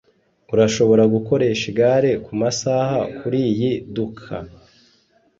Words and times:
urashobora 0.53 1.03
gukoresha 1.13 1.63
igare 1.71 2.11
kumasaha 2.25 2.97
kuriyi 3.17 3.71
duka. 3.95 4.35